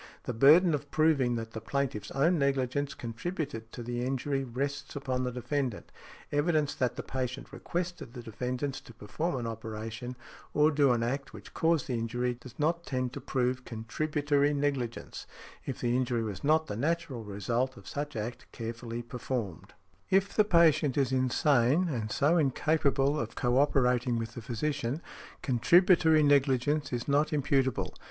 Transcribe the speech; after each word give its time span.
The 0.23 0.33
burden 0.33 0.73
of 0.73 0.89
proving 0.89 1.35
that 1.35 1.51
the 1.51 1.61
plaintiff's 1.61 2.09
own 2.09 2.39
negligence 2.39 2.95
contributed 2.95 3.71
to 3.71 3.83
the 3.83 4.03
injury 4.03 4.43
rests 4.43 4.95
upon 4.95 5.23
the 5.23 5.31
defendant. 5.31 5.91
Evidence 6.31 6.73
that 6.73 6.95
the 6.95 7.03
patient 7.03 7.53
requested 7.53 8.13
the 8.13 8.23
defendant 8.23 8.73
to 8.73 8.95
perform 8.95 9.35
an 9.35 9.45
operation, 9.45 10.15
or 10.55 10.71
do 10.71 10.91
an 10.91 11.03
act, 11.03 11.33
which 11.33 11.53
caused 11.53 11.85
the 11.85 11.93
injury, 11.93 12.33
does 12.33 12.57
not 12.57 12.83
tend 12.83 13.13
to 13.13 13.21
prove 13.21 13.63
contributory 13.63 14.55
negligence, 14.55 15.27
if 15.67 15.79
the 15.79 15.95
injury 15.95 16.23
was 16.23 16.43
not 16.43 16.65
the 16.65 16.75
natural 16.75 17.23
result 17.23 17.77
of 17.77 17.87
such 17.87 18.15
act 18.15 18.51
carefully 18.51 19.03
performed. 19.03 19.71
If 20.09 20.35
the 20.35 20.45
patient 20.45 20.97
is 20.97 21.11
insane, 21.11 21.89
and 21.89 22.09
so 22.11 22.37
incapable 22.37 23.19
of 23.19 23.35
co 23.35 23.59
operating 23.59 24.17
with 24.17 24.31
the 24.33 24.41
physician, 24.41 24.99
contributory 25.43 26.23
negligence 26.23 26.91
is 26.91 27.07
not 27.07 27.31
imputable. 27.31 27.93